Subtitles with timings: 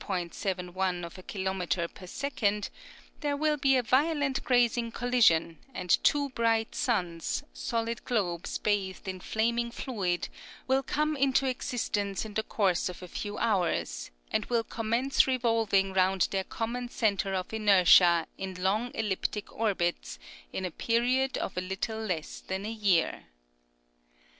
[0.31, 2.71] 7 1 of a kilometre per second,
[3.19, 9.19] there will be a violent grazing collision, and two bright suns, solid globes bathed in
[9.19, 10.27] flaming fluid,
[10.65, 15.93] will come into existence in the course of a few hours, and will commence revolving
[15.93, 20.17] round their common centre of inertia in long elliptic orbits
[20.51, 23.25] in a period of a little less than a year.